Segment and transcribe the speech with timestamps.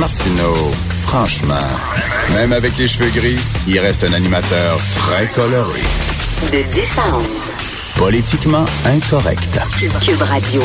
[0.00, 0.54] Martineau,
[0.96, 1.68] franchement,
[2.32, 3.36] même avec les cheveux gris,
[3.68, 5.80] il reste un animateur très coloré.
[6.50, 7.26] De 10 à 11.
[7.98, 9.60] Politiquement incorrect.
[10.02, 10.62] Cube Radio.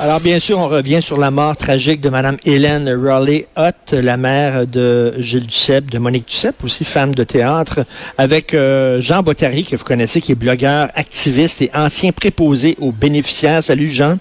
[0.00, 4.16] Alors, bien sûr, on revient sur la mort tragique de Mme Hélène Raleigh Hutt, la
[4.16, 7.84] mère de Gilles Duceppe, de Monique Duceppe, aussi femme de théâtre,
[8.16, 12.92] avec euh, Jean Bottary, que vous connaissez, qui est blogueur, activiste et ancien préposé aux
[12.92, 13.62] bénéficiaires.
[13.62, 14.16] Salut, Jean.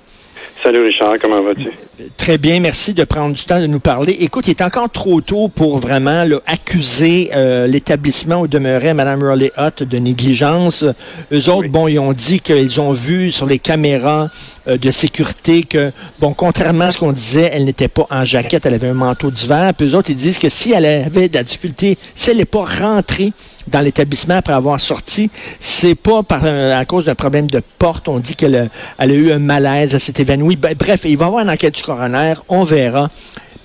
[0.64, 1.72] Salut Richard, comment vas-tu?
[2.18, 4.16] Très bien, merci de prendre du temps de nous parler.
[4.20, 9.52] Écoute, il est encore trop tôt pour vraiment accuser euh, l'établissement où demeurait Mme Raleigh
[9.58, 10.84] Hutt de négligence.
[11.32, 14.30] Eux autres, bon, ils ont dit qu'ils ont vu sur les caméras
[14.68, 18.68] euh, de sécurité que, bon, contrairement à ce qu'on disait, elle n'était pas en jaquette,
[18.68, 19.74] elle avait un manteau d'hiver.
[19.76, 22.46] Puis eux autres, ils disent que si elle avait de la difficulté, si elle n'est
[22.46, 23.34] pas rentrée
[23.72, 28.08] dans l'établissement après avoir sorti, c'est pas par, à cause d'un problème de porte.
[28.08, 28.66] On dit qu'elle a,
[29.00, 30.56] elle a eu un malaise, elle s'est évanouie.
[30.56, 33.10] Ben, bref, il va y avoir une enquête du coroner, on verra.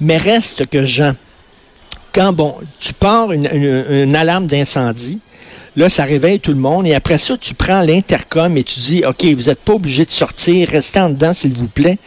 [0.01, 1.15] Mais reste que Jean,
[2.13, 5.21] quand bon, tu pars une, une alarme d'incendie,
[5.77, 9.03] là, ça réveille tout le monde, et après ça, tu prends l'intercom et tu dis,
[9.07, 11.99] OK, vous n'êtes pas obligé de sortir, restez en dedans, s'il vous plaît.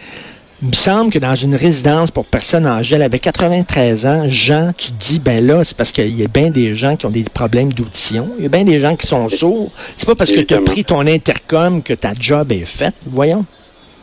[0.62, 4.24] Il me semble que dans une résidence pour personnes âgées, elle avait 93 ans.
[4.28, 7.06] Jean, tu te dis, ben là, c'est parce qu'il y a bien des gens qui
[7.06, 8.30] ont des problèmes d'audition.
[8.38, 9.72] Il y a bien des gens qui sont sourds.
[9.96, 12.96] C'est pas parce que tu as pris ton intercom que ta job est faite.
[13.08, 13.46] Voyons.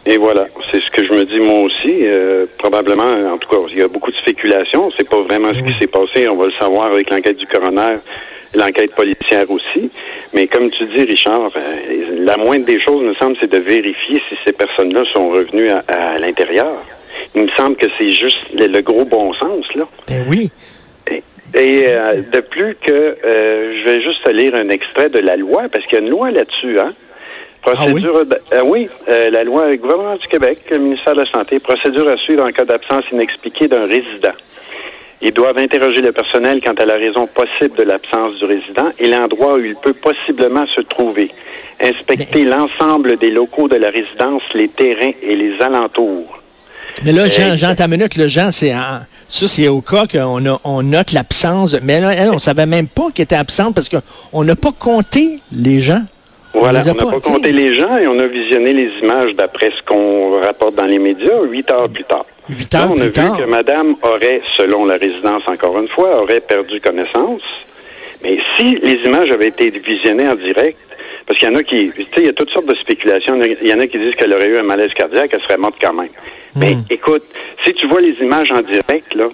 [0.07, 2.07] Et voilà, c'est ce que je me dis moi aussi.
[2.07, 4.91] Euh, probablement, en tout cas, il y a beaucoup de spéculation.
[4.97, 6.27] C'est pas vraiment ce qui s'est passé.
[6.27, 7.99] On va le savoir avec l'enquête du coroner
[8.57, 9.91] l'enquête policière aussi.
[10.33, 14.21] Mais comme tu dis, Richard, euh, la moindre des choses, me semble, c'est de vérifier
[14.29, 16.75] si ces personnes-là sont revenues à, l'intérieur.
[17.34, 19.84] Il me semble que c'est juste le, gros bon sens, là.
[20.09, 20.51] Ben oui.
[21.55, 25.37] Et, euh, de plus que, euh, je vais juste te lire un extrait de la
[25.37, 26.93] loi, parce qu'il y a une loi là-dessus, hein?
[27.62, 32.09] Procédure, ah oui, oui la loi gouvernement du Québec, le ministère de la Santé, procédure
[32.09, 34.34] à suivre en cas d'absence inexpliquée d'un résident.
[35.27, 39.09] Ils doivent interroger le personnel quant à la raison possible de l'absence du résident et
[39.09, 41.33] l'endroit où il peut possiblement se trouver.
[41.83, 46.41] Inspecter l'ensemble des locaux de la résidence, les terrains et les alentours.
[47.05, 50.83] Mais là, Jean, Jean, ta minute, le Jean, c'est ça, c'est au cas qu'on on
[50.84, 51.75] note l'absence.
[51.83, 55.41] Mais là, elle, on savait même pas qu'elle était absente parce qu'on n'a pas compté
[55.50, 56.03] les gens.
[56.59, 59.83] Voilà, on n'a pas, compté les gens et on a visionné les images d'après ce
[59.84, 62.27] qu'on rapporte dans les médias huit heures plus tard.
[62.72, 66.81] Là, on a vu que madame aurait, selon la résidence encore une fois, aurait perdu
[66.81, 67.43] connaissance.
[68.22, 70.78] Mais si les images avaient été visionnées en direct,
[71.27, 73.38] parce qu'il y en a qui, tu sais, il y a toutes sortes de spéculations.
[73.61, 75.75] Il y en a qui disent qu'elle aurait eu un malaise cardiaque, elle serait morte
[75.81, 76.09] quand même.
[76.55, 76.84] Mais hmm.
[76.88, 77.25] écoute,
[77.65, 79.28] si tu vois les images en direct, là,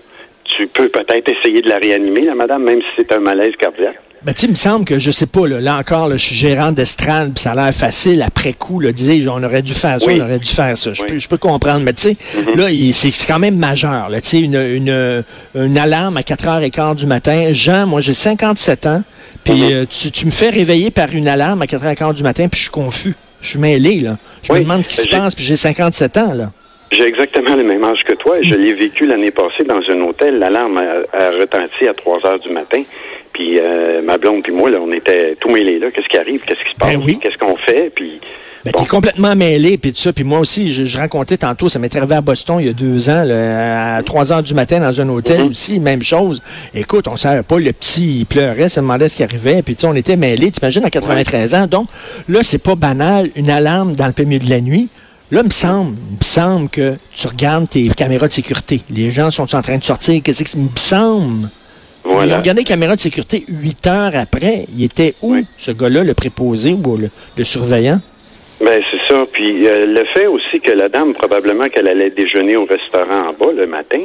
[0.44, 3.98] tu peux peut-être essayer de la réanimer, la madame, même si c'est un malaise cardiaque.
[4.24, 7.36] Ben, tu il me semble que, je sais pas, là, encore, je suis gérant d'estrade,
[7.40, 10.38] ça a l'air facile après coup, là, disais, on aurait dû faire ça, on aurait
[10.38, 10.92] dû faire ça.
[10.92, 12.56] Je, peux, je peux comprendre, mais tu sais, mm-hmm.
[12.56, 15.24] là, c'est quand même majeur, là, tu sais, une, une,
[15.56, 17.48] une alarme à 4h15 du matin.
[17.50, 19.02] Jean, moi, j'ai 57 ans,
[19.42, 19.72] puis mm-hmm.
[19.72, 22.64] euh, tu, tu me fais réveiller par une alarme à 4h15 du matin, puis je
[22.64, 23.14] suis confus.
[23.40, 24.18] Je suis mêlé, là.
[24.44, 26.52] Je me demande ce qui se passe, puis j'ai 57 ans, là.
[26.92, 30.38] J'ai exactement le même âge que toi je l'ai vécu l'année passée dans un hôtel.
[30.38, 32.82] L'alarme a, a retenti à 3 heures du matin.
[33.32, 35.90] Puis euh, ma blonde puis moi, là, on était tout mêlés là.
[35.90, 36.42] Qu'est-ce qui arrive?
[36.46, 36.96] Qu'est-ce qui se passe?
[36.96, 37.90] Ben Qu'est-ce qu'on fait?
[37.94, 38.20] Puis
[38.64, 40.12] ben, t'es complètement mêlé, puis tout ça.
[40.12, 43.10] Puis moi aussi, je, racontais tantôt, ça m'est arrivé à Boston il y a deux
[43.10, 45.50] ans, à 3 heures du matin dans un hôtel mm-hmm.
[45.50, 46.40] aussi, même chose.
[46.72, 49.80] Écoute, on savait pas, le petit, il pleurait, ça demandait ce qui arrivait, puis tu
[49.80, 51.66] sais, on était mêlés, t'imagines, à 93 ans.
[51.66, 51.88] Donc,
[52.28, 54.88] là, c'est pas banal, une alarme dans le milieu de la nuit.
[55.32, 58.82] Là, il me semble, il me semble que tu regardes tes caméras de sécurité.
[58.90, 60.22] Les gens sont en train de sortir.
[60.22, 61.48] Qu'est-ce que il me semble?
[62.04, 62.26] Voilà.
[62.26, 64.66] Il a regardé les caméras de sécurité huit heures après.
[64.76, 66.98] Il était où, ce gars-là, le préposé ou
[67.36, 68.00] le, surveillant?
[68.60, 69.24] Ben c'est ça.
[69.30, 73.32] Puis euh, le fait aussi que la dame, probablement qu'elle allait déjeuner au restaurant en
[73.32, 74.04] bas le matin,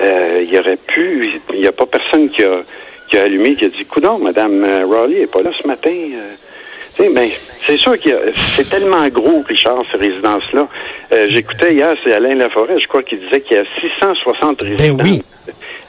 [0.00, 2.62] euh, il y aurait pu, il n'y a pas personne qui a,
[3.08, 5.94] qui a allumé, qui a dit, coudon, Madame euh, Raleigh n'est pas là ce matin.
[6.98, 7.30] Ben,
[7.66, 8.10] c'est sûr que
[8.56, 10.68] c'est tellement gros, Richard, ces résidences-là.
[11.28, 14.96] J'écoutais hier, c'est Alain Laforêt, je crois qu'il disait qu'il y a 660 ben résidences.
[14.98, 15.22] Ben oui.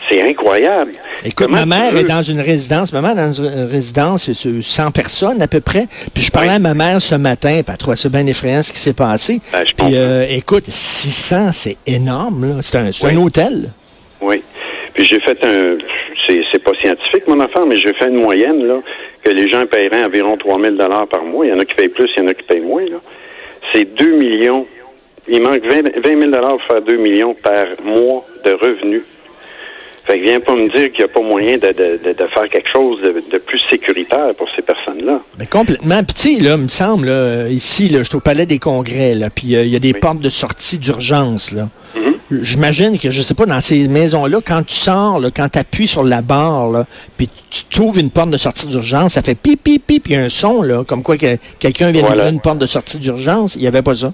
[0.09, 0.93] C'est incroyable.
[1.23, 2.91] Écoute, ma mère est dans une résidence.
[2.91, 5.87] Ma mère est dans une résidence, c'est 100 personnes à peu près.
[6.13, 8.71] Puis je parlais à ma mère ce matin, puis elle trouvait ça bien effrayant ce
[8.73, 9.39] qui s'est passé.
[9.53, 12.59] Ben, puis euh, écoute, 600, c'est énorme.
[12.61, 13.69] C'est un, un hôtel.
[14.21, 14.41] Oui.
[14.93, 15.77] Puis j'ai fait un...
[16.51, 18.79] C'est pas scientifique, mon affaire, mais j'ai fait une moyenne, là,
[19.21, 20.75] que les gens paieraient environ 3 000
[21.09, 21.45] par mois.
[21.45, 22.97] Il y en a qui payent plus, il y en a qui payent moins, là.
[23.73, 24.65] C'est 2 millions.
[25.27, 29.03] Il manque 20, 20 000 pour faire 2 millions par mois de revenus
[30.11, 32.99] fait que viens pas me dire qu'il n'y a pas moyen de, faire quelque chose
[33.01, 35.21] de, plus sécuritaire pour ces personnes-là.
[35.39, 36.01] Mais complètement.
[36.13, 39.29] Sais, là, il me semble, là, ici, là, je suis au Palais des Congrès, là,
[39.29, 41.69] puis euh, il y a des portes de sortie d'urgence, là.
[41.95, 42.43] Mm-hmm.
[42.43, 45.87] j'imagine que, je sais pas, dans ces maisons-là, quand tu sors, là, quand tu appuies
[45.87, 46.85] sur la barre, là,
[47.15, 50.17] puis tu trouves une porte de sortie d'urgence, ça fait pip, pip, pip, puis il
[50.17, 52.97] y a un son, là, comme quoi que quelqu'un vient d'ouvrir une porte de sortie
[52.97, 53.55] d'urgence.
[53.55, 54.11] Il n'y avait pas ça.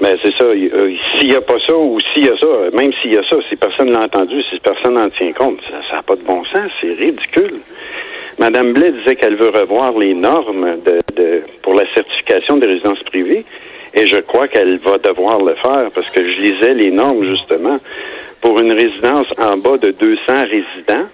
[0.00, 0.44] Ben, c'est ça.
[0.44, 3.22] Euh, s'il n'y a pas ça ou s'il y a ça, même s'il y a
[3.22, 6.22] ça, si personne ne l'a entendu, si personne n'en tient compte, ça n'a pas de
[6.22, 6.70] bon sens.
[6.80, 7.60] C'est ridicule.
[8.38, 13.02] Madame Blais disait qu'elle veut revoir les normes de, de, pour la certification des résidences
[13.04, 13.44] privées.
[13.94, 17.78] Et je crois qu'elle va devoir le faire parce que je lisais les normes, justement.
[18.42, 21.06] Pour une résidence en bas de 200 résidents,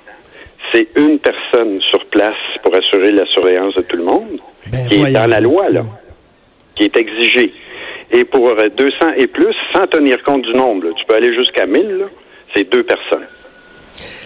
[0.73, 5.01] c'est une personne sur place pour assurer la surveillance de tout le monde, Ben, qui
[5.01, 5.85] est dans la loi, là,
[6.75, 7.53] qui est exigée.
[8.13, 11.35] Et pour euh, 200 et plus, sans tenir compte du nombre, là, tu peux aller
[11.35, 12.05] jusqu'à 1000, là,
[12.55, 13.27] c'est deux personnes.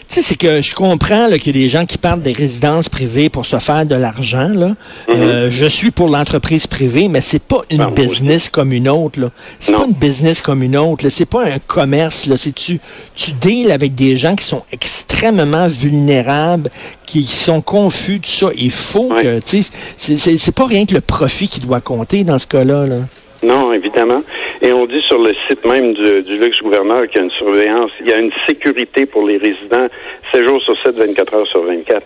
[0.09, 2.89] Tu sais, c'est que je comprends qu'il y a des gens qui partent des résidences
[2.89, 4.49] privées pour se faire de l'argent.
[4.55, 4.77] Là.
[5.09, 9.19] Euh, je suis pour l'entreprise privée, mais c'est pas une Ben, business comme une autre.
[9.19, 9.31] Là.
[9.59, 11.09] C'est pas une business comme une autre.
[11.09, 12.27] C'est pas un commerce.
[12.29, 12.37] Là.
[12.37, 12.79] C'est tu,
[13.17, 16.71] tu deals avec des gens qui sont extrêmement vulnérables,
[17.05, 18.51] qui, qui sont confus, tout ça.
[18.57, 19.23] Il faut Ouais.
[19.23, 19.65] que, tu
[19.99, 22.87] sais, c'est pas rien que le profit qui doit compter dans ce cas-là.
[22.87, 22.97] Là.
[23.43, 24.23] Non, évidemment.
[24.63, 27.91] Et on dit sur le site même du, du luxe-gouverneur qu'il y a une surveillance,
[28.01, 29.89] il y a une sécurité pour les résidents
[30.33, 32.03] 7 jours sur 7, 24 heures sur 24.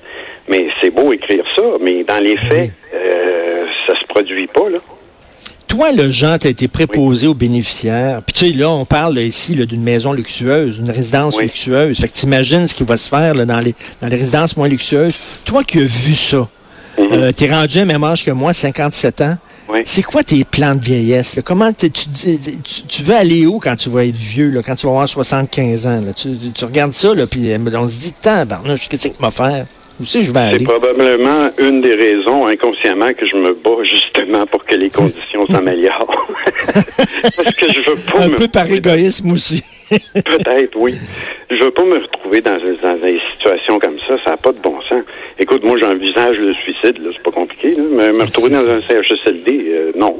[0.49, 4.79] Mais c'est beau écrire ça, mais dans les faits, euh, ça se produit pas, là.
[5.69, 8.23] Toi, le Jean, tu as été préposé aux bénéficiaires.
[8.27, 11.45] Puis tu sais, là, on parle là, ici d'une maison luxueuse, d'une résidence Oui.
[11.45, 12.01] luxueuse.
[12.01, 14.67] Fait que t'imagines ce qui va se faire là, dans, les, dans les résidences moins
[14.67, 15.15] luxueuses.
[15.45, 16.49] Toi qui as vu ça,
[16.99, 19.37] euh, t'es rendu à même âge que moi, 57 ans.
[19.85, 21.39] C'est quoi tes plans de vieillesse?
[21.45, 22.39] Comment tu, tu,
[22.89, 25.87] tu veux aller où quand tu vas être vieux, là, quand tu vas avoir 75
[25.87, 26.01] ans?
[26.17, 28.45] Tu, tu- tu regardes ça, là, puis euh, on se dit, tant,
[28.89, 29.67] qu'est-ce que vais faire?
[30.01, 30.65] Où c'est que je vais C'est aller?
[30.65, 36.27] probablement une des raisons inconsciemment que je me bats justement pour que les conditions s'améliorent.
[37.37, 39.63] Parce que je veux pas Un me peu par égoïsme aussi.
[40.15, 40.95] Peut-être, oui.
[41.51, 44.17] Je veux pas me retrouver dans, dans des situations comme ça.
[44.25, 45.03] Ça n'a pas de bon sens.
[45.39, 46.99] Écoute, moi, j'envisage le suicide.
[47.03, 47.75] Là, c'est pas compliqué.
[47.75, 47.83] Là.
[47.83, 50.17] Me, me retrouver dans un CHSLD, euh, non.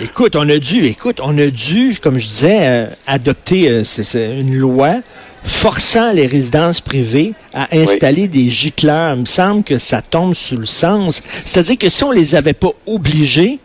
[0.00, 4.04] Écoute, on a dû, écoute, on a dû, comme je disais, euh, adopter euh, c'est-
[4.04, 4.96] c'est une loi
[5.44, 9.14] forçant les résidences privées à installer des gicleurs.
[9.14, 11.22] Il me semble que ça tombe sous le sens.
[11.44, 13.58] C'est-à-dire que si on les avait pas obligés,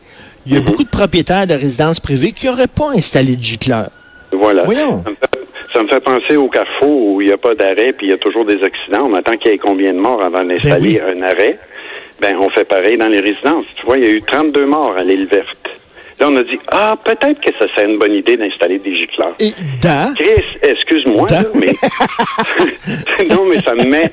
[0.45, 0.65] il y a Mhm.
[0.65, 3.89] beaucoup de propriétaires de résidences privées qui n'auraient pas installé de gicleurs.
[4.31, 4.63] Voilà.
[4.63, 5.03] Voyons.
[5.03, 5.39] Ça me, fait,
[5.73, 8.13] ça me fait penser au carrefour où il n'y a pas d'arrêt puis il y
[8.13, 9.07] a toujours des accidents.
[9.09, 11.17] On attend qu'il y ait combien de morts avant d'installer Ben oui.
[11.19, 11.57] un arrêt.
[12.21, 13.65] Ben, on fait pareil dans les résidences.
[13.75, 15.62] Tu vois, il y a eu 32 morts à l'île verte.
[16.23, 19.35] Là, on a dit, ah, peut-être que ça serait une bonne idée d'installer des gicleurs.
[19.41, 21.73] Et dans, Chris, excuse-moi, mais...
[23.29, 24.03] non, mais ça me met...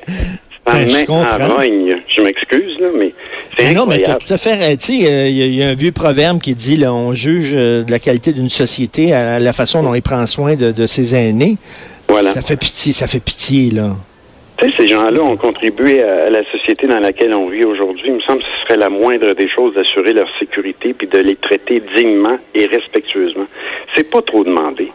[0.67, 1.55] Ça Ben, me met en comprends.
[1.55, 1.91] rogne.
[2.13, 3.13] Je m'excuse, là, mais
[3.57, 4.23] c'est non, mais t'as incroyable.
[4.27, 4.77] tout à fait.
[4.77, 6.93] Tu sais, euh, il y, a- il y a un vieux proverbe qui dit là,
[6.93, 10.53] on juge euh, de la qualité d'une société à la façon dont il prend soin
[10.55, 11.55] de, de ses aînés.
[12.09, 12.31] Voilà.
[12.31, 13.95] Ça fait pitié, ça fait pitié, là.
[14.61, 18.09] Tu sais, ces gens-là ont contribué à, la société dans laquelle on vit aujourd'hui.
[18.09, 21.17] Il me semble que ce serait la moindre des choses d'assurer leur sécurité puis de
[21.17, 23.47] les traiter dignement et respectueusement.
[23.95, 24.91] C'est pas trop demandé.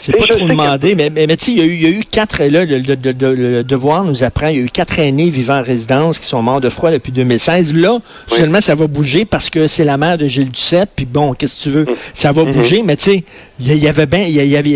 [0.00, 1.82] C'est pas trop que- demandé, mais, mais, mais tu sais, il y, a eu- il
[1.82, 4.68] y a eu quatre, là, le, le- le- devoir nous apprend, il y a eu
[4.70, 7.74] quatre aînés vivant en résidence qui sont morts de froid depuis 2016.
[7.74, 7.94] Là,
[8.30, 8.36] Oui.
[8.38, 11.58] seulement, ça va bouger parce que c'est la mère de Gilles Duceppe, puis bon, qu'est-ce
[11.58, 12.34] que tu veux, ça Mm-hmm.
[12.34, 13.24] va bouger, mais tu sais,
[13.60, 14.70] il y, avait bien, il y, avait,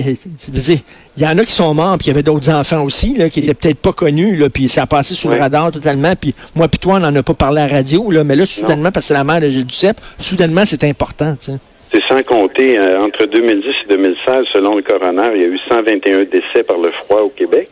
[1.16, 3.30] il y en a qui sont morts, puis il y avait d'autres enfants aussi, là,
[3.30, 6.34] qui étaient peut-être pas connus, là, puis ça a passé sous le radar totalement, puis
[6.54, 8.90] moi puis toi, on n'en a pas parlé à la radio, là, mais là, soudainement,
[8.92, 11.58] parce que c'est la mère de Gilles Duceppe, soudainement, c'est important, tu sais.
[11.94, 15.58] C'est sans compter, euh, entre 2010 et 2016, selon le coroner, il y a eu
[15.68, 17.68] 121 décès par le froid au Québec.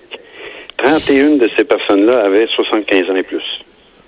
[0.78, 3.42] 31 de ces personnes-là avaient 75 ans et plus.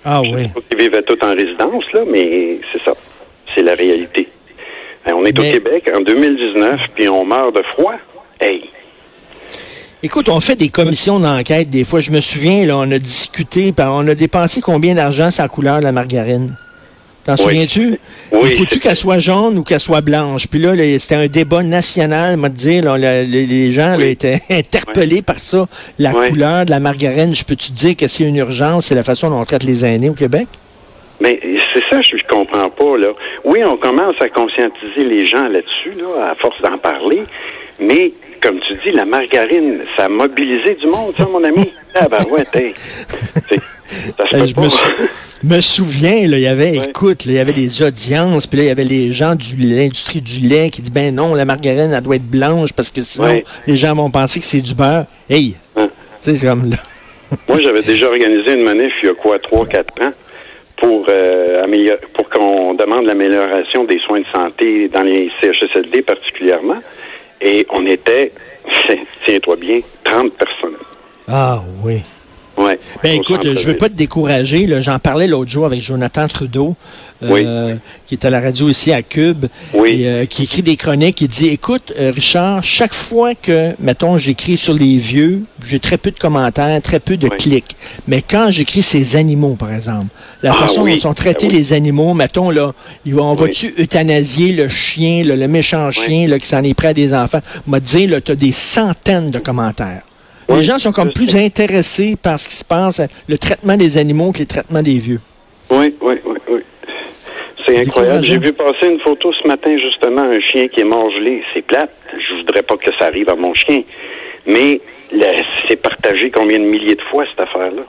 [0.05, 0.43] Ah Je oui.
[0.43, 2.93] sais pas qu'ils vivaient tous en résidence, là, mais c'est ça.
[3.53, 4.29] C'est la réalité.
[5.07, 7.95] Euh, On est Mais- au Québec en 2019, puis on meurt de froid.
[8.39, 8.69] Hey!
[10.01, 11.99] Écoute, on fait des commissions d'enquête des fois.
[11.99, 15.79] Je me souviens, là, on a discuté, on a dépensé combien d'argent sur la couleur
[15.79, 16.55] de la margarine?
[17.25, 17.39] T'en Oui.
[17.41, 17.99] souviens-tu?
[18.31, 20.45] Oui, Il faut-tu qu'elle soit jaune ou qu'elle soit blanche?
[20.47, 24.39] Puis là, c'était un débat national, m'a dire, là, la- les, les gens là, étaient
[24.51, 25.65] interpellés par ça.
[25.97, 29.03] La couleur de la margarine, je peux-tu te dire que c'est une urgence, c'est la
[29.03, 30.47] façon dont on traite les aînés au Québec?
[31.19, 31.39] Mais
[31.73, 33.07] c'est ça, je, je comprends pas, là.
[33.43, 37.23] Oui, on commence à conscientiser les gens là-dessus, là, à force d'en parler,
[37.79, 41.71] mais, comme tu dis, la margarine, ça a mobilisé du monde, ça, mon ami.
[41.95, 42.43] Ah, ben ouais,
[44.33, 44.61] Euh, je pas.
[44.61, 44.77] me, sou-
[45.43, 46.85] me souviens, là, il y avait, Ouais.
[46.89, 49.43] écoute, là, il y avait des audiences, puis là, il y avait les gens de
[49.57, 53.01] l'industrie du lait qui disent, ben non, la margarine, elle doit être blanche parce que
[53.01, 53.43] sinon, Ouais.
[53.67, 55.05] les gens vont penser que c'est du beurre.
[55.29, 55.55] Hey!
[55.75, 55.81] Tu
[56.21, 56.77] sais, c'est comme là.
[57.47, 60.11] Moi, j'avais déjà organisé une manif il y a quoi, trois, quatre ans,
[60.77, 61.65] pour, euh,
[62.13, 66.77] pour qu'on demande l'amélioration des soins de santé dans les CHSLD particulièrement.
[67.41, 68.31] Et on était,
[69.25, 70.77] tiens-toi bien, 30 personnes.
[71.27, 72.01] Ah oui.
[72.57, 74.67] Ouais, ben écoute, je veux pas te décourager.
[74.81, 76.75] J'en parlais l'autre jour avec Jonathan Trudeau,
[77.21, 77.75] euh,
[78.07, 81.19] qui est à la radio ici à Cube, et, euh, qui écrit des chroniques.
[81.19, 85.97] Il dit, écoute, euh, Richard, chaque fois que, mettons, j'écris sur les vieux, j'ai très
[85.97, 87.75] peu de commentaires, très peu de clics.
[88.07, 90.07] Mais quand j'écris ces animaux, par exemple,
[90.41, 92.73] la ah façon dont sont traités ben les animaux, mettons, là,
[93.17, 97.13] on va-tu euthanasier le chien, le méchant chien là, qui s'en est prêt à des
[97.13, 97.41] enfants?
[97.67, 100.03] M'a dit, là, tu as des centaines de commentaires.
[100.49, 104.31] Les gens sont comme plus intéressés par ce qui se passe, le traitement des animaux
[104.31, 105.19] que le traitement des vieux.
[105.69, 106.59] Oui, oui, oui, oui.
[107.67, 108.23] C'est incroyable.
[108.23, 111.41] J'ai vu passer une photo ce matin, justement, un chien qui est mort gelé.
[111.53, 111.91] C'est plate.
[112.13, 113.81] Je voudrais pas que ça arrive à mon chien.
[114.45, 114.79] Mais
[115.67, 117.81] c'est partagé combien de milliers de fois, cette affaire-là?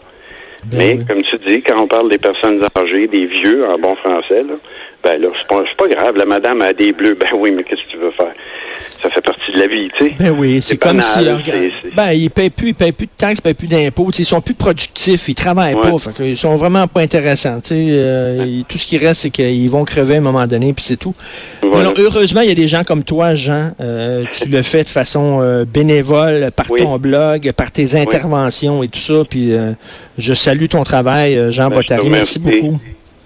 [0.67, 3.95] Ben Mais, comme tu dis, quand on parle des personnes âgées, des vieux, en bon
[3.97, 4.55] français, là,
[5.05, 6.17] ben là, c'est pas, pas grave.
[6.17, 7.15] La madame a des bleus.
[7.21, 8.33] Ben oui, mais qu'est-ce que tu veux faire?
[9.03, 10.13] ça fait partie de la vie, tu sais.
[10.19, 11.19] Ben oui, c'est comme si...
[11.95, 14.41] Ben, ils payent plus, ils payent plus de taxes, ils payent plus d'impôts, ils sont
[14.41, 17.87] plus productifs, ils travaillent pas, fait ils sont vraiment pas intéressants, tu sais.
[17.91, 20.97] Euh, tout ce qui reste, c'est qu'ils vont crever à un moment donné, puis c'est
[20.97, 21.15] tout.
[21.63, 25.41] heureusement, il y a des gens comme toi, Jean, euh, tu le fais de façon
[25.41, 29.53] euh, bénévole, par ton blog, par tes interventions et tout ça, puis
[30.19, 32.81] je salue ton travail, Jean ben, Merci beaucoup.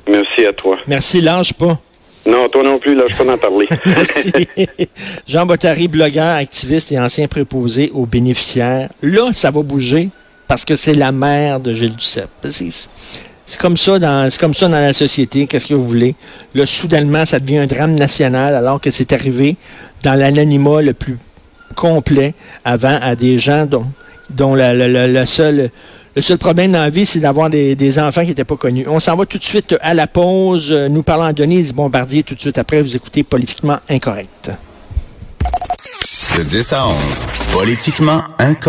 [0.08, 0.76] Merci à toi.
[0.86, 1.78] Merci, lâche pas.
[2.26, 3.66] Non, toi non plus, là, je peux en parler.
[3.86, 4.32] Merci.
[5.26, 8.88] Jean Bottary, blogueur, activiste et ancien préposé aux bénéficiaires.
[9.02, 10.10] Là, ça va bouger
[10.46, 12.28] parce que c'est la mère de Gilles Duceppe.
[12.50, 16.14] C'est comme ça dans comme ça dans la société, qu'est-ce que vous voulez?
[16.54, 19.56] Là, soudainement, ça devient un drame national alors que c'est arrivé
[20.02, 21.18] dans l'anonymat le plus
[21.74, 22.34] complet
[22.64, 23.86] avant à des gens dont,
[24.28, 25.70] dont la, la, la seule
[26.20, 28.84] le seul problème dans la vie, c'est d'avoir des, enfants qui n'étaient pas connus.
[28.86, 30.70] On s'en va tout de suite à la pause.
[30.70, 32.82] Nous parlons à Denise Bombardier tout de suite après.
[32.82, 34.50] Vous écoutez Politiquement Incorrect.
[36.36, 36.94] De 10 à 11,
[37.52, 38.68] Politiquement Incorrect.